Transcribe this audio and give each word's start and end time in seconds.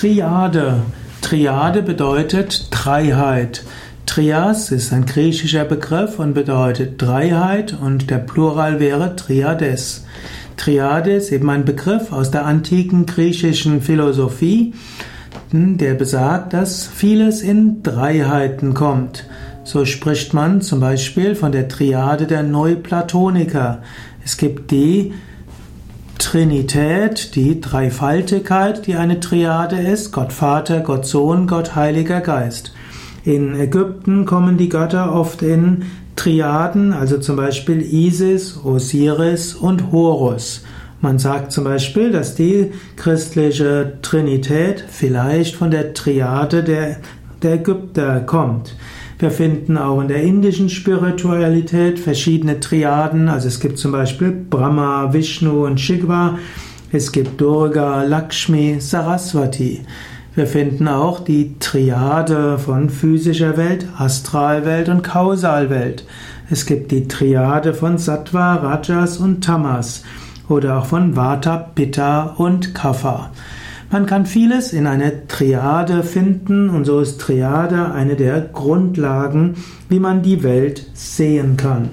Triade. 0.00 0.80
Triade 1.20 1.82
bedeutet 1.82 2.68
Dreiheit. 2.70 3.64
Trias 4.06 4.72
ist 4.72 4.94
ein 4.94 5.04
griechischer 5.04 5.66
Begriff 5.66 6.18
und 6.18 6.32
bedeutet 6.32 7.02
Dreiheit 7.02 7.76
und 7.78 8.08
der 8.08 8.16
Plural 8.16 8.80
wäre 8.80 9.14
Triades. 9.14 10.06
Triade 10.56 11.12
ist 11.12 11.30
eben 11.32 11.50
ein 11.50 11.66
Begriff 11.66 12.12
aus 12.12 12.30
der 12.30 12.46
antiken 12.46 13.04
griechischen 13.04 13.82
Philosophie, 13.82 14.72
der 15.52 15.92
besagt, 15.92 16.54
dass 16.54 16.86
vieles 16.86 17.42
in 17.42 17.82
Dreiheiten 17.82 18.72
kommt. 18.72 19.26
So 19.64 19.84
spricht 19.84 20.32
man 20.32 20.62
zum 20.62 20.80
Beispiel 20.80 21.34
von 21.34 21.52
der 21.52 21.68
Triade 21.68 22.26
der 22.26 22.42
Neuplatoniker. 22.42 23.82
Es 24.24 24.38
gibt 24.38 24.70
die 24.70 25.12
Trinität, 26.20 27.34
die 27.34 27.62
Dreifaltigkeit, 27.62 28.86
die 28.86 28.94
eine 28.94 29.20
Triade 29.20 29.80
ist, 29.80 30.12
Gott 30.12 30.34
Vater, 30.34 30.80
Gott 30.80 31.06
Sohn, 31.06 31.46
Gott 31.46 31.74
Heiliger 31.74 32.20
Geist. 32.20 32.74
In 33.24 33.58
Ägypten 33.58 34.26
kommen 34.26 34.58
die 34.58 34.68
Götter 34.68 35.14
oft 35.14 35.40
in 35.40 35.86
Triaden, 36.16 36.92
also 36.92 37.18
zum 37.18 37.36
Beispiel 37.36 37.80
Isis, 37.80 38.60
Osiris 38.62 39.54
und 39.54 39.92
Horus. 39.92 40.62
Man 41.00 41.18
sagt 41.18 41.52
zum 41.52 41.64
Beispiel, 41.64 42.12
dass 42.12 42.34
die 42.34 42.70
christliche 42.96 43.94
Trinität 44.02 44.84
vielleicht 44.86 45.56
von 45.56 45.70
der 45.70 45.94
Triade 45.94 46.62
der, 46.62 46.96
der 47.42 47.54
Ägypter 47.54 48.20
kommt. 48.20 48.74
Wir 49.20 49.30
finden 49.30 49.76
auch 49.76 50.00
in 50.00 50.08
der 50.08 50.22
indischen 50.22 50.70
Spiritualität 50.70 51.98
verschiedene 51.98 52.58
Triaden. 52.58 53.28
Also 53.28 53.48
es 53.48 53.60
gibt 53.60 53.76
zum 53.78 53.92
Beispiel 53.92 54.30
Brahma, 54.30 55.12
Vishnu 55.12 55.66
und 55.66 55.78
Shiva. 55.78 56.38
Es 56.90 57.12
gibt 57.12 57.38
Durga, 57.38 58.02
Lakshmi, 58.02 58.76
Saraswati. 58.80 59.82
Wir 60.34 60.46
finden 60.46 60.88
auch 60.88 61.20
die 61.20 61.58
Triade 61.58 62.58
von 62.58 62.88
physischer 62.88 63.58
Welt, 63.58 63.86
Astralwelt 63.98 64.88
und 64.88 65.02
Kausalwelt. 65.02 66.06
Es 66.48 66.64
gibt 66.64 66.90
die 66.90 67.06
Triade 67.06 67.74
von 67.74 67.98
Sattva, 67.98 68.54
Rajas 68.54 69.18
und 69.18 69.44
Tamas 69.44 70.02
oder 70.48 70.78
auch 70.78 70.86
von 70.86 71.14
Vata, 71.14 71.58
Pitta 71.58 72.36
und 72.38 72.74
Kapha. 72.74 73.30
Man 73.92 74.06
kann 74.06 74.24
vieles 74.24 74.72
in 74.72 74.86
einer 74.86 75.26
Triade 75.26 76.04
finden 76.04 76.70
und 76.70 76.84
so 76.84 77.00
ist 77.00 77.20
Triade 77.20 77.90
eine 77.90 78.14
der 78.14 78.40
Grundlagen, 78.40 79.56
wie 79.88 79.98
man 79.98 80.22
die 80.22 80.44
Welt 80.44 80.86
sehen 80.94 81.56
kann. 81.56 81.90